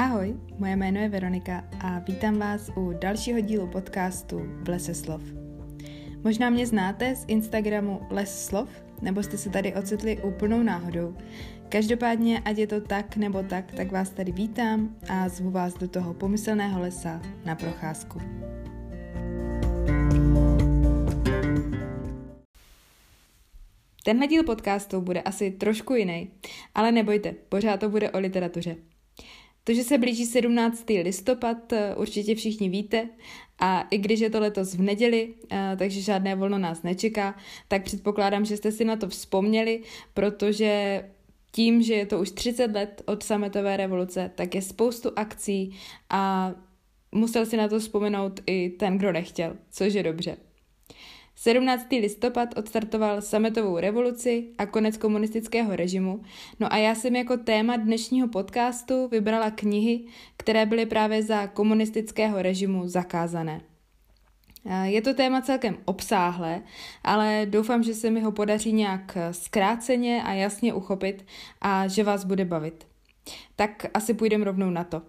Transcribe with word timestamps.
Ahoj, 0.00 0.34
moje 0.58 0.76
jméno 0.76 1.00
je 1.00 1.08
Veronika 1.08 1.64
a 1.80 1.98
vítám 1.98 2.38
vás 2.38 2.70
u 2.76 2.92
dalšího 3.00 3.40
dílu 3.40 3.66
podcastu 3.66 4.40
v 4.62 4.68
Lese 4.68 4.94
slov. 4.94 5.22
Možná 6.24 6.50
mě 6.50 6.66
znáte 6.66 7.16
z 7.16 7.24
Instagramu 7.28 8.00
Les 8.10 8.46
slov, 8.46 8.68
nebo 9.02 9.22
jste 9.22 9.38
se 9.38 9.50
tady 9.50 9.74
ocitli 9.74 10.22
úplnou 10.22 10.62
náhodou. 10.62 11.16
Každopádně, 11.68 12.40
ať 12.44 12.58
je 12.58 12.66
to 12.66 12.80
tak 12.80 13.16
nebo 13.16 13.42
tak, 13.42 13.72
tak 13.72 13.92
vás 13.92 14.10
tady 14.10 14.32
vítám 14.32 14.96
a 15.08 15.28
zvu 15.28 15.50
vás 15.50 15.74
do 15.74 15.88
toho 15.88 16.14
pomyslného 16.14 16.80
lesa 16.80 17.22
na 17.44 17.54
procházku. 17.54 18.20
Tenhle 24.04 24.26
díl 24.26 24.44
podcastu 24.44 25.00
bude 25.00 25.22
asi 25.22 25.50
trošku 25.50 25.94
jiný, 25.94 26.30
ale 26.74 26.92
nebojte, 26.92 27.34
pořád 27.48 27.80
to 27.80 27.88
bude 27.88 28.10
o 28.10 28.18
literatuře. 28.18 28.76
To, 29.70 29.74
že 29.74 29.84
se 29.84 29.98
blíží 29.98 30.26
17. 30.26 31.02
listopad, 31.02 31.72
eh, 31.72 31.94
určitě 31.94 32.34
všichni 32.34 32.68
víte. 32.68 33.08
A 33.58 33.86
i 33.90 33.98
když 33.98 34.20
je 34.20 34.30
to 34.30 34.40
letos 34.40 34.74
v 34.74 34.82
neděli, 34.82 35.34
eh, 35.50 35.76
takže 35.78 36.00
žádné 36.00 36.34
volno 36.34 36.58
nás 36.58 36.82
nečeká, 36.82 37.36
tak 37.68 37.84
předpokládám, 37.84 38.44
že 38.44 38.56
jste 38.56 38.72
si 38.72 38.84
na 38.84 38.96
to 38.96 39.08
vzpomněli, 39.08 39.82
protože 40.14 41.04
tím, 41.52 41.82
že 41.82 41.94
je 41.94 42.06
to 42.06 42.20
už 42.20 42.30
30 42.30 42.72
let 42.72 43.02
od 43.06 43.22
sametové 43.22 43.76
revoluce, 43.76 44.30
tak 44.34 44.54
je 44.54 44.62
spoustu 44.62 45.10
akcí 45.16 45.76
a 46.10 46.52
musel 47.12 47.46
si 47.46 47.56
na 47.56 47.68
to 47.68 47.78
vzpomenout 47.78 48.40
i 48.46 48.70
ten, 48.70 48.98
kdo 48.98 49.12
nechtěl, 49.12 49.56
což 49.70 49.94
je 49.94 50.02
dobře. 50.02 50.36
17. 51.42 51.86
listopad 51.90 52.58
odstartoval 52.58 53.22
sametovou 53.22 53.78
revoluci 53.78 54.48
a 54.58 54.66
konec 54.66 54.96
komunistického 54.96 55.76
režimu. 55.76 56.22
No 56.60 56.72
a 56.72 56.76
já 56.76 56.94
jsem 56.94 57.16
jako 57.16 57.36
téma 57.36 57.76
dnešního 57.76 58.28
podcastu 58.28 59.08
vybrala 59.08 59.50
knihy, 59.50 60.04
které 60.36 60.66
byly 60.66 60.86
právě 60.86 61.22
za 61.22 61.46
komunistického 61.46 62.42
režimu 62.42 62.88
zakázané. 62.88 63.60
Je 64.82 65.02
to 65.02 65.14
téma 65.14 65.40
celkem 65.40 65.78
obsáhlé, 65.84 66.62
ale 67.04 67.46
doufám, 67.50 67.82
že 67.82 67.94
se 67.94 68.10
mi 68.10 68.20
ho 68.20 68.32
podaří 68.32 68.72
nějak 68.72 69.18
zkráceně 69.30 70.22
a 70.22 70.32
jasně 70.32 70.74
uchopit 70.74 71.26
a 71.60 71.88
že 71.88 72.04
vás 72.04 72.24
bude 72.24 72.44
bavit. 72.44 72.86
Tak 73.56 73.86
asi 73.94 74.14
půjdeme 74.14 74.44
rovnou 74.44 74.70
na 74.70 74.84
to. 74.84 75.02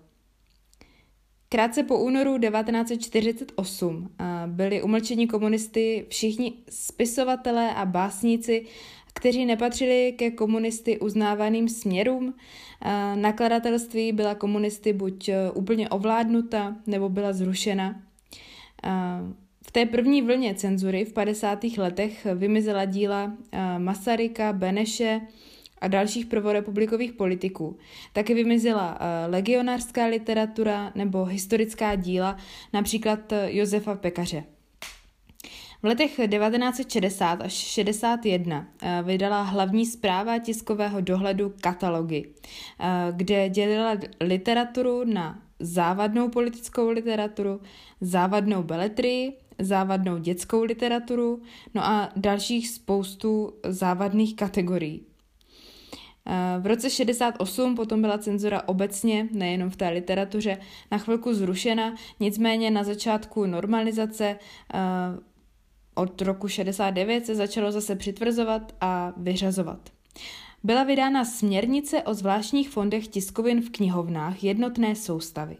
Krátce 1.53 1.83
po 1.83 1.99
únoru 1.99 2.37
1948 2.37 4.09
byli 4.47 4.81
umlčení 4.81 5.27
komunisty 5.27 6.05
všichni 6.09 6.53
spisovatelé 6.69 7.73
a 7.73 7.85
básníci, 7.85 8.65
kteří 9.13 9.45
nepatřili 9.45 10.13
ke 10.17 10.31
komunisty 10.31 10.99
uznávaným 10.99 11.69
směrům. 11.69 12.33
Nakladatelství 13.15 14.11
byla 14.11 14.35
komunisty 14.35 14.93
buď 14.93 15.29
e, 15.29 15.51
úplně 15.51 15.89
ovládnuta, 15.89 16.75
nebo 16.87 17.09
byla 17.09 17.33
zrušena. 17.33 18.01
V 19.61 19.71
té 19.71 19.85
první 19.85 20.21
vlně 20.21 20.55
cenzury 20.55 21.05
v 21.05 21.13
50. 21.13 21.63
letech 21.77 22.27
vymizela 22.35 22.85
díla 22.85 23.33
Masaryka, 23.77 24.53
Beneše, 24.53 25.21
a 25.81 25.87
dalších 25.87 26.25
prvorepublikových 26.25 27.13
politiků. 27.13 27.77
Taky 28.13 28.33
vymizela 28.33 28.97
eh, 28.99 29.27
legionářská 29.27 30.05
literatura 30.05 30.91
nebo 30.95 31.25
historická 31.25 31.95
díla, 31.95 32.37
například 32.73 33.31
eh, 33.31 33.47
Josefa 33.51 33.95
Pekaře. 33.95 34.43
V 35.81 35.85
letech 35.85 36.15
1960 36.15 37.41
až 37.41 37.53
61 37.53 38.67
eh, 38.81 39.03
vydala 39.03 39.41
hlavní 39.41 39.85
zpráva 39.85 40.39
tiskového 40.39 41.01
dohledu 41.01 41.53
katalogy, 41.61 42.29
kde 43.11 43.49
dělila 43.49 43.95
literaturu 44.21 45.03
na 45.03 45.41
závadnou 45.59 46.29
politickou 46.29 46.89
literaturu, 46.89 47.61
závadnou 48.01 48.63
beletrii, 48.63 49.37
závadnou 49.59 50.17
dětskou 50.17 50.63
literaturu, 50.63 51.41
no 51.73 51.85
a 51.85 52.11
dalších 52.15 52.69
spoustu 52.69 53.53
závadných 53.63 54.35
kategorií. 54.35 55.10
Eh, 56.27 56.59
v 56.59 56.65
roce 56.65 56.89
68 56.89 57.75
potom 57.75 58.01
byla 58.01 58.17
cenzura 58.17 58.61
obecně, 58.67 59.27
nejenom 59.31 59.69
v 59.69 59.75
té 59.75 59.89
literatuře, 59.89 60.57
na 60.91 60.97
chvilku 60.97 61.33
zrušena, 61.33 61.95
nicméně 62.19 62.71
na 62.71 62.83
začátku 62.83 63.45
normalizace 63.45 64.39
eh, 64.73 64.79
od 65.95 66.21
roku 66.21 66.47
69 66.47 67.25
se 67.25 67.35
začalo 67.35 67.71
zase 67.71 67.95
přitvrzovat 67.95 68.75
a 68.81 69.13
vyřazovat. 69.17 69.89
Byla 70.63 70.83
vydána 70.83 71.25
směrnice 71.25 72.03
o 72.03 72.13
zvláštních 72.13 72.69
fondech 72.69 73.07
tiskovin 73.07 73.61
v 73.61 73.69
knihovnách 73.69 74.43
jednotné 74.43 74.95
soustavy. 74.95 75.57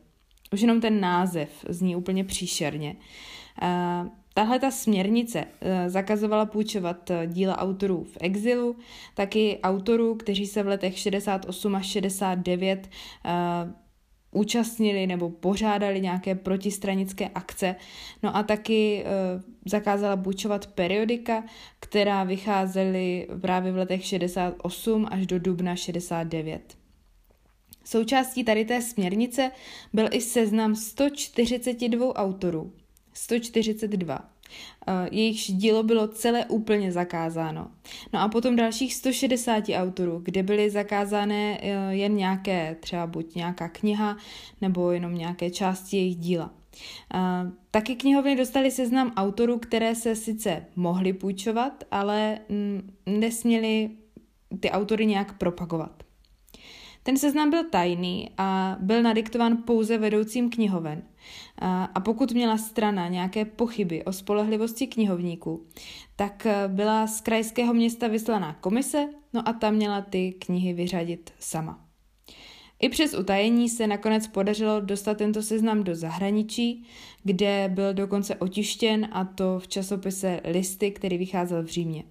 Už 0.53 0.61
jenom 0.61 0.81
ten 0.81 0.99
název 0.99 1.65
zní 1.69 1.95
úplně 1.95 2.23
příšerně. 2.23 2.95
Eh, 4.31 4.41
Tahle 4.41 4.59
ta 4.59 4.71
směrnice 4.71 5.45
eh, 5.61 5.89
zakazovala 5.89 6.45
půjčovat 6.45 7.11
eh, 7.11 7.27
díla 7.27 7.57
autorů 7.57 8.03
v 8.03 8.17
exilu, 8.21 8.75
taky 9.15 9.59
autorů, 9.63 10.15
kteří 10.15 10.47
se 10.47 10.63
v 10.63 10.67
letech 10.67 10.97
68 10.97 11.75
až 11.75 11.85
69 11.85 12.89
uh, 13.25 13.71
účastnili 14.31 15.07
nebo 15.07 15.29
pořádali 15.29 16.01
nějaké 16.01 16.35
protistranické 16.35 17.29
akce. 17.35 17.75
No 18.23 18.35
a 18.35 18.43
taky 18.43 19.03
uh, 19.03 19.41
zakázala 19.65 20.17
půjčovat 20.17 20.67
periodika, 20.67 21.43
která 21.79 22.23
vycházely 22.23 23.27
právě 23.41 23.71
v 23.71 23.77
letech 23.77 24.05
68 24.05 25.07
až 25.11 25.27
do 25.27 25.39
dubna 25.39 25.75
69. 25.75 26.77
Součástí 27.85 28.43
tady 28.43 28.65
té 28.65 28.81
směrnice 28.81 29.51
byl 29.93 30.07
i 30.11 30.21
seznam 30.21 30.75
142 30.75 32.15
autorů, 32.15 32.73
142. 33.13 34.29
Eh, 34.87 35.07
jejichž 35.11 35.51
dílo 35.51 35.83
bylo 35.83 36.07
celé 36.07 36.45
úplně 36.45 36.91
zakázáno. 36.91 37.67
No 38.13 38.19
a 38.19 38.27
potom 38.27 38.55
dalších 38.55 38.93
160 38.93 39.63
autorů, 39.73 40.21
kde 40.23 40.43
byly 40.43 40.69
zakázané 40.69 41.59
eh, 41.61 41.95
jen 41.95 42.15
nějaké, 42.15 42.75
třeba 42.79 43.07
buď 43.07 43.35
nějaká 43.35 43.69
kniha, 43.69 44.17
nebo 44.61 44.91
jenom 44.91 45.15
nějaké 45.15 45.49
části 45.49 45.97
jejich 45.97 46.15
díla. 46.15 46.53
Uh, 47.13 47.51
taky 47.71 47.95
knihovny 47.95 48.35
dostali 48.35 48.71
seznam 48.71 49.13
autorů, 49.15 49.59
které 49.59 49.95
se 49.95 50.15
sice 50.15 50.65
mohly 50.75 51.13
půjčovat, 51.13 51.83
ale 51.91 52.39
nesměli 53.05 53.89
ty 54.59 54.71
autory 54.71 55.05
nějak 55.05 55.37
propagovat. 55.37 56.03
Ten 57.03 57.17
seznam 57.17 57.49
byl 57.49 57.69
tajný 57.69 58.29
a 58.37 58.77
byl 58.79 59.03
nadiktován 59.03 59.57
pouze 59.57 59.97
vedoucím 59.97 60.49
knihoven. 60.49 61.03
A 61.93 61.99
pokud 61.99 62.31
měla 62.31 62.57
strana 62.57 63.07
nějaké 63.07 63.45
pochyby 63.45 64.03
o 64.03 64.13
spolehlivosti 64.13 64.87
knihovníků, 64.87 65.65
tak 66.15 66.45
eh, 66.45 66.67
byla 66.67 67.07
z 67.07 67.21
krajského 67.21 67.73
města 67.73 68.07
vyslaná 68.07 68.53
komise, 68.53 69.09
no 69.33 69.47
a 69.47 69.53
ta 69.53 69.71
měla 69.71 70.01
ty 70.01 70.31
knihy 70.31 70.73
vyřadit 70.73 71.33
sama. 71.39 71.85
I 72.79 72.89
přes 72.89 73.13
utajení 73.13 73.69
se 73.69 73.87
nakonec 73.87 74.27
podařilo 74.27 74.81
dostat 74.81 75.17
tento 75.17 75.41
seznam 75.41 75.83
do 75.83 75.95
zahraničí, 75.95 76.83
kde 77.23 77.71
byl 77.73 77.93
dokonce 77.93 78.35
otištěn 78.35 79.07
a 79.11 79.25
to 79.25 79.59
v 79.59 79.67
časopise 79.67 80.41
Listy, 80.45 80.91
který 80.91 81.17
vycházel 81.17 81.63
v 81.63 81.67
Římě. 81.67 82.03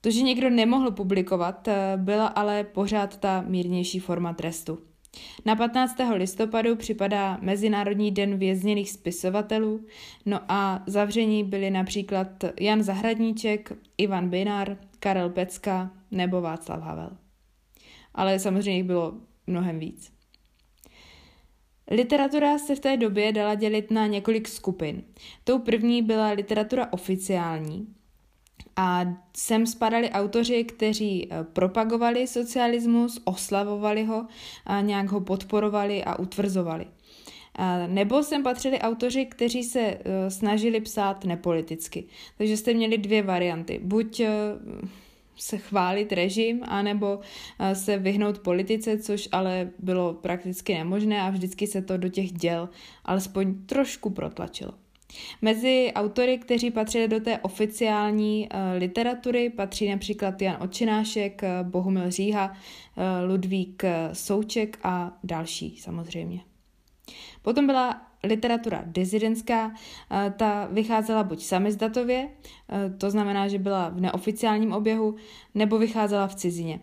To, 0.00 0.10
že 0.10 0.22
někdo 0.22 0.50
nemohl 0.50 0.90
publikovat, 0.90 1.68
eh, 1.68 1.92
byla 1.96 2.26
ale 2.26 2.64
pořád 2.64 3.16
ta 3.16 3.44
mírnější 3.48 3.98
forma 3.98 4.32
trestu. 4.32 4.78
Na 5.44 5.56
15. 5.56 5.96
listopadu 6.14 6.76
připadá 6.76 7.38
Mezinárodní 7.42 8.10
den 8.10 8.38
vězněných 8.38 8.90
spisovatelů, 8.90 9.86
no 10.26 10.40
a 10.48 10.82
zavření 10.86 11.44
byli 11.44 11.70
například 11.70 12.28
Jan 12.60 12.82
Zahradníček, 12.82 13.72
Ivan 13.98 14.28
Binar, 14.28 14.76
Karel 14.98 15.30
Pecka 15.30 15.90
nebo 16.10 16.40
Václav 16.40 16.82
Havel. 16.82 17.10
Ale 18.14 18.38
samozřejmě 18.38 18.76
jich 18.76 18.84
bylo 18.84 19.14
mnohem 19.46 19.78
víc. 19.78 20.12
Literatura 21.90 22.58
se 22.58 22.74
v 22.74 22.80
té 22.80 22.96
době 22.96 23.32
dala 23.32 23.54
dělit 23.54 23.90
na 23.90 24.06
několik 24.06 24.48
skupin. 24.48 25.02
Tou 25.44 25.58
první 25.58 26.02
byla 26.02 26.30
literatura 26.30 26.92
oficiální, 26.92 27.86
a 28.76 29.04
sem 29.36 29.66
spadali 29.66 30.10
autoři, 30.10 30.64
kteří 30.64 31.28
eh, 31.30 31.44
propagovali 31.44 32.26
socialismus, 32.26 33.20
oslavovali 33.24 34.04
ho, 34.04 34.26
a 34.66 34.80
nějak 34.80 35.08
ho 35.08 35.20
podporovali 35.20 36.04
a 36.04 36.18
utvrzovali. 36.18 36.86
Nebo 37.86 38.22
sem 38.22 38.42
patřili 38.42 38.78
autoři, 38.78 39.26
kteří 39.26 39.64
se 39.64 39.80
eh, 39.80 40.30
snažili 40.30 40.80
psát 40.80 41.24
nepoliticky. 41.24 42.04
Takže 42.38 42.56
jste 42.56 42.74
měli 42.74 42.98
dvě 42.98 43.22
varianty. 43.22 43.80
Buď 43.82 44.20
eh, 44.20 44.30
se 45.36 45.58
chválit 45.58 46.12
režim, 46.12 46.60
anebo 46.64 47.20
se 47.72 47.98
vyhnout 47.98 48.38
politice, 48.38 48.98
což 48.98 49.28
ale 49.32 49.70
bylo 49.78 50.14
prakticky 50.14 50.74
nemožné 50.74 51.22
a 51.22 51.30
vždycky 51.30 51.66
se 51.66 51.82
to 51.82 51.96
do 51.96 52.08
těch 52.08 52.32
děl 52.32 52.68
alespoň 53.04 53.54
trošku 53.66 54.10
protlačilo. 54.10 54.72
Mezi 55.42 55.92
autory, 55.94 56.38
kteří 56.38 56.70
patřili 56.70 57.08
do 57.08 57.20
té 57.20 57.38
oficiální 57.38 58.48
uh, 58.54 58.58
literatury, 58.78 59.50
patří 59.50 59.90
například 59.90 60.42
Jan 60.42 60.56
Očinášek, 60.62 61.42
uh, 61.42 61.68
Bohumil 61.68 62.10
Říha, 62.10 62.50
uh, 62.50 63.30
Ludvík 63.30 63.82
Souček 64.12 64.78
a 64.82 65.18
další 65.24 65.76
samozřejmě. 65.76 66.40
Potom 67.42 67.66
byla 67.66 68.02
literatura 68.24 68.82
dizidentská, 68.86 69.74
ta 70.36 70.68
vycházela 70.70 71.22
buď 71.22 71.42
samizdatově, 71.42 72.28
to 72.98 73.10
znamená, 73.10 73.48
že 73.48 73.58
byla 73.58 73.88
v 73.88 74.00
neoficiálním 74.00 74.72
oběhu, 74.72 75.16
nebo 75.54 75.78
vycházela 75.78 76.26
v 76.26 76.34
cizině. 76.34 76.80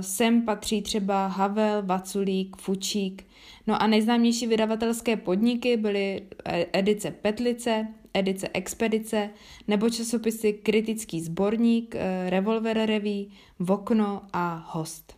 Sem 0.00 0.42
patří 0.42 0.82
třeba 0.82 1.26
Havel, 1.26 1.82
Vaculík, 1.82 2.56
Fučík. 2.56 3.26
No 3.66 3.82
a 3.82 3.86
nejznámější 3.86 4.46
vydavatelské 4.46 5.16
podniky 5.16 5.76
byly 5.76 6.22
e, 6.44 6.66
edice 6.72 7.10
Petlice, 7.10 7.88
edice 8.14 8.48
Expedice 8.54 9.30
nebo 9.68 9.90
časopisy 9.90 10.52
Kritický 10.52 11.20
sborník, 11.20 11.94
e, 11.94 12.30
Revolver 12.30 12.78
Reví, 12.86 13.32
Vokno 13.58 14.22
a 14.32 14.66
Host. 14.68 15.16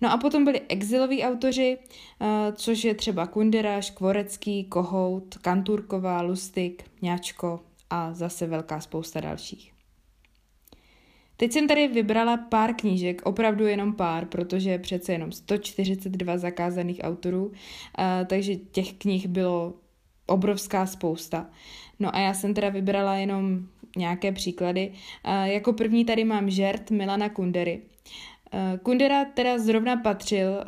No 0.00 0.12
a 0.12 0.16
potom 0.16 0.44
byli 0.44 0.60
exiloví 0.60 1.22
autoři, 1.24 1.78
e, 2.20 2.52
což 2.52 2.84
je 2.84 2.94
třeba 2.94 3.26
Kundera, 3.26 3.80
Škvorecký, 3.80 4.64
Kohout, 4.64 5.38
Kanturková, 5.38 6.22
Lustig, 6.22 6.84
Něčko 7.02 7.60
a 7.90 8.14
zase 8.14 8.46
velká 8.46 8.80
spousta 8.80 9.20
dalších. 9.20 9.79
Teď 11.40 11.52
jsem 11.52 11.68
tady 11.68 11.88
vybrala 11.88 12.36
pár 12.36 12.74
knížek, 12.74 13.22
opravdu 13.24 13.66
jenom 13.66 13.92
pár, 13.92 14.26
protože 14.26 14.78
přece 14.78 15.12
jenom 15.12 15.32
142 15.32 16.38
zakázaných 16.38 17.00
autorů, 17.02 17.52
takže 18.26 18.56
těch 18.56 18.92
knih 18.92 19.28
bylo 19.28 19.74
obrovská 20.26 20.86
spousta. 20.86 21.50
No 21.98 22.14
a 22.16 22.18
já 22.18 22.34
jsem 22.34 22.54
teda 22.54 22.68
vybrala 22.68 23.14
jenom 23.14 23.66
nějaké 23.96 24.32
příklady. 24.32 24.92
Jako 25.44 25.72
první 25.72 26.04
tady 26.04 26.24
mám 26.24 26.50
Žert 26.50 26.90
Milana 26.90 27.28
Kundery. 27.28 27.80
Kundera 28.82 29.24
teda 29.24 29.58
zrovna 29.58 29.96
patřil 29.96 30.64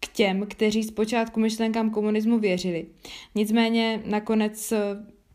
k 0.00 0.08
těm, 0.08 0.46
kteří 0.46 0.82
zpočátku 0.82 1.40
myšlenkám 1.40 1.90
komunismu 1.90 2.38
věřili. 2.38 2.86
Nicméně 3.34 4.02
nakonec 4.04 4.72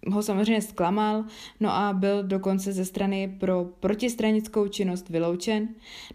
ho 0.08 0.24
samozřejmě 0.24 0.62
zklamal, 0.62 1.26
no 1.60 1.72
a 1.72 1.94
byl 1.94 2.24
dokonce 2.24 2.74
ze 2.74 2.86
strany 2.86 3.38
pro 3.40 3.66
protistranickou 3.80 4.68
činnost 4.68 5.10
vyloučen. 5.10 5.68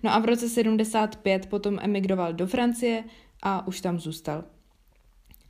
No 0.02 0.12
a 0.12 0.18
v 0.18 0.24
roce 0.24 0.48
75 0.48 1.46
potom 1.46 1.78
emigroval 1.82 2.32
do 2.32 2.46
Francie 2.46 3.04
a 3.42 3.66
už 3.66 3.80
tam 3.80 4.00
zůstal. 4.00 4.44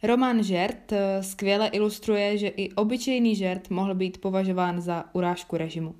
Román 0.03 0.43
Žert 0.43 0.93
eh, 0.93 1.23
skvěle 1.23 1.69
ilustruje, 1.69 2.39
že 2.39 2.49
i 2.49 2.73
obyčejný 2.73 3.37
žert 3.37 3.71
mohl 3.71 3.95
být 3.95 4.19
považován 4.19 4.81
za 4.81 5.05
urážku 5.13 5.57
režimu. 5.57 5.95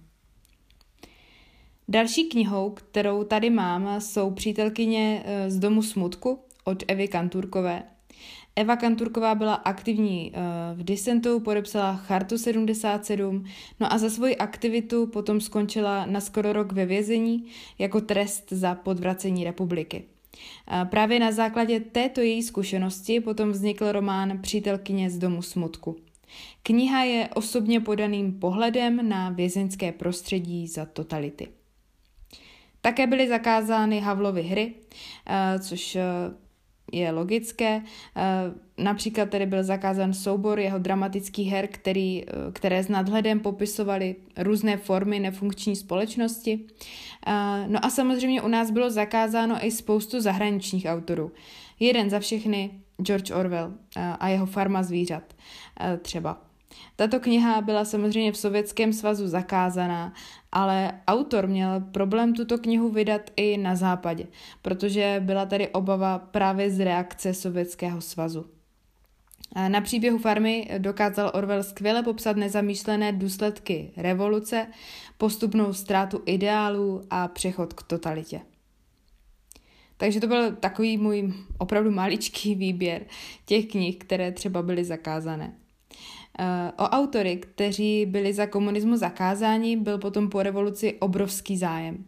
Další 1.89 2.29
knihou, 2.29 2.71
kterou 2.71 3.25
tady 3.25 3.51
mám, 3.51 4.01
jsou 4.01 4.31
Přítelkyně 4.31 5.23
eh, 5.25 5.51
z 5.51 5.59
domu 5.59 5.83
smutku 5.83 6.39
od 6.65 6.83
Evy 6.89 7.09
Kanturkové– 7.09 7.83
Eva 8.57 8.77
Kanturková 8.77 9.35
byla 9.35 9.55
aktivní 9.55 10.33
eh, 10.35 10.41
v 10.75 10.85
disentu, 10.85 11.41
podepsala 11.41 11.97
Chartu 11.97 12.39
77, 12.39 13.45
no 13.81 13.93
a 13.93 13.99
za 13.99 14.11
svoji 14.11 14.37
aktivitu 14.37 15.07
potom 15.07 15.41
skončila 15.41 16.07
na 16.07 16.21
skoro 16.21 16.53
rok 16.53 16.73
ve 16.73 16.87
vězení 16.87 17.45
jako 17.79 18.01
trest 18.01 18.53
za 18.53 18.75
podvracení 18.75 19.45
republiky. 19.45 20.05
Právě 20.91 21.21
na 21.21 21.33
základě 21.33 21.81
této 21.81 22.21
její 22.21 22.43
zkušenosti 22.43 23.21
potom 23.21 23.51
vznikl 23.51 23.93
román 23.93 24.39
Přítelkyně 24.43 25.11
z 25.11 25.19
domu 25.19 25.43
smutku. 25.43 25.97
Kniha 26.63 27.03
je 27.03 27.29
osobně 27.35 27.81
podaným 27.81 28.39
pohledem 28.39 29.09
na 29.09 29.31
vězeňské 29.31 29.93
prostředí 29.93 30.67
za 30.67 30.85
totality. 30.85 31.49
Také 32.81 33.07
byly 33.07 33.29
zakázány 33.29 34.01
Havlovy 34.01 34.43
hry, 34.43 34.75
eh, 35.27 35.59
což 35.59 35.97
eh, 35.97 36.03
je 36.93 37.11
logické. 37.11 37.83
Eh, 38.17 38.23
například 38.79 39.31
tady 39.31 39.47
byl 39.47 39.65
zakázán 39.65 40.13
soubor 40.13 40.61
jeho 40.61 40.79
dramatických 40.79 41.51
her, 41.53 41.67
který, 41.67 42.25
eh, 42.25 42.33
které 42.53 42.83
s 42.83 42.89
nadhledem 42.89 43.41
popisovaly 43.41 44.17
různé 44.37 44.77
formy 44.77 45.21
nefunkční 45.21 45.77
společnosti. 45.77 46.61
Eh, 47.27 47.65
no 47.69 47.85
a 47.85 47.91
samozřejmě 47.91 48.43
u 48.43 48.49
nás 48.49 48.71
bylo 48.71 48.91
zakázáno 48.91 49.67
i 49.67 49.71
spoustu 49.71 50.21
zahraničních 50.21 50.87
autorů. 50.89 51.33
Jeden 51.81 52.11
za 52.11 52.19
všechny 52.19 52.71
George 53.03 53.31
Orwell 53.31 53.73
a 53.97 54.29
jeho 54.29 54.47
farma 54.47 54.83
zvířat 54.83 55.23
třeba. 56.03 56.46
Tato 56.97 57.21
kniha 57.21 57.61
byla 57.61 57.85
samozřejmě 57.85 58.33
v 58.33 58.37
Sovětském 58.37 58.93
svazu 58.93 59.29
zakázaná, 59.29 60.13
ale 60.53 60.93
autor 61.07 61.47
měl 61.47 61.81
problém 61.81 62.35
tuto 62.35 62.59
knihu 62.59 62.89
vydat 62.89 63.31
i 63.37 63.57
na 63.57 63.77
západě, 63.77 64.27
protože 64.63 65.23
byla 65.25 65.47
tady 65.47 65.69
obava 65.69 66.19
právě 66.19 66.71
z 66.71 66.85
reakce 66.85 67.35
Sovětského 67.35 68.01
svazu. 68.01 68.47
Na 69.69 69.81
příběhu 69.81 70.19
farmy 70.19 70.69
dokázal 70.79 71.31
Orwell 71.35 71.63
skvěle 71.63 72.03
popsat 72.03 72.37
nezamýšlené 72.37 73.13
důsledky 73.13 73.91
revoluce, 73.97 74.67
postupnou 75.19 75.73
ztrátu 75.73 76.23
ideálů 76.27 77.03
a 77.11 77.29
přechod 77.29 77.73
k 77.73 77.83
totalitě. 77.83 78.41
Takže 79.97 80.21
to 80.21 80.27
byl 80.27 80.57
takový 80.57 80.97
můj 80.97 81.35
opravdu 81.59 81.91
maličký 81.91 82.55
výběr 82.55 83.07
těch 83.47 83.67
knih, 83.67 83.97
které 83.97 84.33
třeba 84.33 84.63
byly 84.63 84.85
zakázané. 84.85 85.53
O 86.79 86.85
autory, 86.85 87.37
kteří 87.37 88.07
byli 88.07 88.33
za 88.33 88.47
komunismu 88.47 88.97
zakázáni, 88.97 89.77
byl 89.77 89.99
potom 89.99 90.31
po 90.31 90.43
revoluci 90.43 90.95
obrovský 91.01 91.57
zájem. 91.57 92.05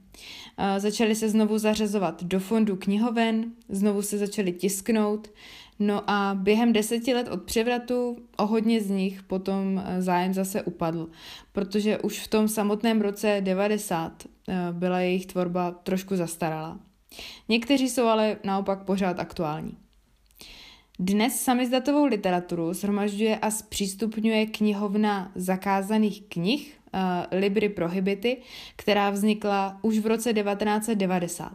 Začali 0.79 1.15
se 1.15 1.29
znovu 1.29 1.59
zařazovat 1.59 2.25
do 2.25 2.41
fondu 2.41 2.77
knihoven, 2.77 3.45
znovu 3.69 4.03
se 4.03 4.19
začali 4.19 4.53
tisknout, 4.53 5.29
no 5.79 6.11
a 6.11 6.35
během 6.35 6.73
deseti 6.73 7.15
let 7.15 7.29
od 7.29 7.43
převratu 7.43 8.17
o 8.37 8.47
hodně 8.47 8.81
z 8.81 8.91
nich 8.91 9.23
potom 9.23 9.83
e, 9.87 10.03
zájem 10.03 10.35
zase 10.35 10.63
upadl, 10.63 11.09
protože 11.53 11.99
už 11.99 12.19
v 12.19 12.29
tom 12.29 12.49
samotném 12.49 13.01
roce 13.01 13.41
90 13.41 14.25
e, 14.25 14.29
byla 14.73 15.01
jejich 15.01 15.27
tvorba 15.27 15.71
trošku 15.71 16.17
zastaralá. 16.17 16.79
Někteří 17.49 17.89
jsou 17.89 18.07
ale 18.07 18.37
naopak 18.45 18.85
pořád 18.85 19.21
aktuální. 19.21 19.77
Dnes 21.00 21.41
samizdatovou 21.41 22.05
literaturu 22.05 22.75
zhromažďuje 22.75 23.39
a 23.39 23.50
zpřístupňuje 23.50 24.47
knihovna 24.47 25.33
zakázaných 25.35 26.23
knih 26.29 26.79
uh, 26.95 27.00
Libry 27.39 27.69
Prohibity, 27.69 28.37
která 28.77 29.11
vznikla 29.11 29.79
už 29.83 29.99
v 29.99 30.06
roce 30.06 30.33
1990. 30.35 31.53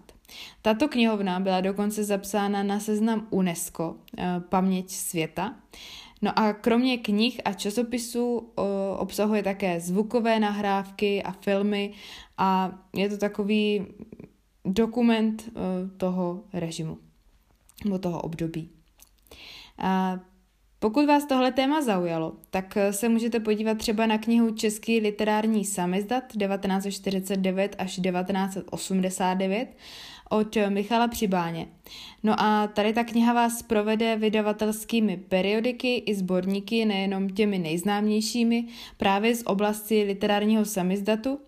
Tato 0.62 0.88
knihovna 0.88 1.40
byla 1.40 1.62
dokonce 1.62 2.04
zapsána 2.04 2.64
na 2.64 2.80
seznam 2.80 3.28
UNESCO, 3.30 3.90
uh, 3.90 4.26
Paměť 4.50 4.90
světa. 4.90 5.56
No 6.22 6.40
a 6.40 6.54
kromě 6.54 6.98
knih 6.98 7.42
a 7.46 7.54
časopisů 7.54 8.38
uh, 8.38 8.46
obsahuje 8.98 9.44
také 9.44 9.80
zvukové 9.80 10.40
nahrávky 10.40 11.24
a 11.24 11.32
filmy 11.32 11.94
a 12.38 12.80
je 12.96 13.10
to 13.10 13.18
takový 13.18 13.86
dokument 14.66 15.50
toho 15.98 16.44
režimu, 16.54 16.98
nebo 17.86 18.00
toho 18.00 18.22
období. 18.22 18.70
A 19.78 20.20
pokud 20.80 21.06
vás 21.06 21.26
tohle 21.26 21.52
téma 21.52 21.82
zaujalo, 21.82 22.34
tak 22.50 22.78
se 22.92 23.10
můžete 23.10 23.40
podívat 23.40 23.78
třeba 23.78 24.06
na 24.06 24.18
knihu 24.18 24.52
Český 24.52 25.00
literární 25.00 25.66
samizdat 25.66 26.24
1949 26.40 27.76
až 27.78 28.00
1989 28.00 29.78
od 30.30 30.58
Michala 30.70 31.08
Přibáně. 31.08 31.68
No 32.24 32.36
a 32.40 32.68
tady 32.68 32.94
ta 32.94 33.04
kniha 33.04 33.34
vás 33.34 33.62
provede 33.62 34.16
vydavatelskými 34.16 35.18
periodiky 35.18 35.96
i 35.96 36.16
sborníky, 36.16 36.86
nejenom 36.86 37.30
těmi 37.30 37.60
nejznámějšími, 37.60 38.66
právě 38.98 39.36
z 39.36 39.44
oblasti 39.46 40.04
literárního 40.04 40.66
samizdatu. 40.66 41.40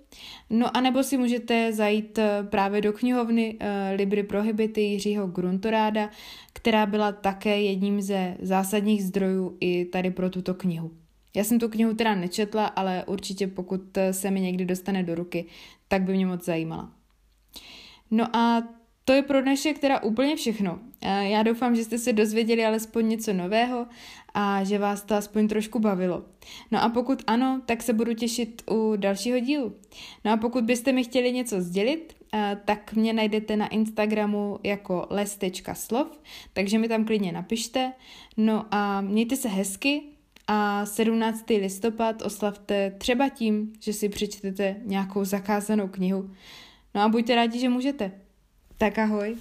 No 0.50 0.78
a 0.78 0.82
nebo 0.82 1.04
si 1.04 1.18
můžete 1.18 1.74
zajít 1.74 2.18
eh, 2.18 2.44
právě 2.50 2.82
do 2.82 2.94
knihovny 2.94 3.54
uh, 3.54 3.68
Libry 3.96 4.24
Prohibity 4.24 4.82
Jiřího 4.82 5.28
Gruntoráda, 5.28 6.10
která 6.54 6.86
byla 6.86 7.12
také 7.12 7.62
jedním 7.62 8.02
ze 8.02 8.38
zásadních 8.42 9.04
zdrojů 9.04 9.58
i 9.60 9.86
tady 9.86 10.12
pro 10.12 10.30
tuto 10.30 10.54
knihu. 10.54 10.92
Já 11.36 11.44
jsem 11.44 11.60
tu 11.60 11.70
knihu 11.70 11.94
teda 11.94 12.16
nečetla, 12.16 12.66
ale 12.66 13.04
určitě 13.08 13.48
pokud 13.48 13.98
eh, 13.98 14.14
se 14.14 14.32
mi 14.32 14.42
někdy 14.42 14.66
dostane 14.66 15.04
do 15.04 15.16
ruky, 15.16 15.46
tak 15.88 16.02
by 16.02 16.14
mě 16.14 16.26
moc 16.26 16.46
zajímala. 16.46 16.92
No 18.16 18.36
a 18.36 18.64
to 19.06 19.14
je 19.14 19.22
pro 19.22 19.42
dnešek 19.42 19.80
teda 19.80 20.04
úplně 20.04 20.36
všechno. 20.36 20.80
Já 21.22 21.44
doufám, 21.44 21.76
že 21.76 21.84
jste 21.84 21.98
se 21.98 22.14
dozvěděli 22.14 22.66
alespoň 22.66 23.08
něco 23.08 23.34
nového 23.34 23.88
a 24.34 24.64
že 24.64 24.80
vás 24.80 25.02
to 25.02 25.16
aspoň 25.16 25.48
trošku 25.48 25.80
bavilo. 25.80 26.24
No 26.72 26.84
a 26.84 26.90
pokud 26.90 27.24
ano, 27.28 27.62
tak 27.66 27.84
se 27.84 27.94
budu 27.94 28.14
těšit 28.14 28.62
u 28.72 28.96
dalšího 28.96 29.40
dílu. 29.40 29.76
No 30.26 30.32
a 30.32 30.38
pokud 30.38 30.64
byste 30.64 30.92
mi 30.92 31.04
chtěli 31.04 31.32
něco 31.32 31.62
sdělit, 31.62 32.14
tak 32.66 32.94
mě 32.94 33.14
najdete 33.14 33.58
na 33.58 33.68
Instagramu 33.68 34.60
jako 34.64 35.08
les.slov, 35.10 36.08
takže 36.54 36.80
mi 36.80 36.88
tam 36.88 37.06
klidně 37.06 37.32
napište. 37.32 37.94
No 38.38 38.66
a 38.72 39.02
mějte 39.02 39.36
se 39.36 39.50
hezky 39.50 40.02
a 40.48 40.86
17. 40.86 41.46
listopad 41.50 42.22
oslavte 42.22 42.96
třeba 42.98 43.30
tím, 43.30 43.74
že 43.80 43.94
si 43.94 44.10
přečtete 44.10 44.76
nějakou 44.84 45.24
zakázanou 45.24 45.88
knihu. 45.88 46.30
No 46.96 47.02
a 47.02 47.10
buďte 47.10 47.36
rádi, 47.36 47.60
že 47.60 47.70
můžete. 47.70 48.12
Tak 48.78 49.00
ahoj. 49.00 49.38